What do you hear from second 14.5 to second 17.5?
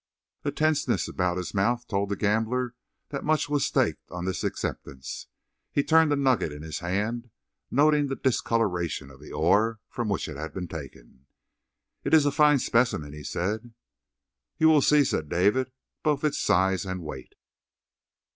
"You will see," said David, "both its size and weight."